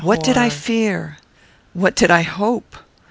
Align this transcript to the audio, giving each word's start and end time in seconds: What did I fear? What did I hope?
What 0.03 0.23
did 0.23 0.35
I 0.35 0.49
fear? 0.49 1.17
What 1.73 1.95
did 1.95 2.09
I 2.09 2.23
hope? 2.23 2.75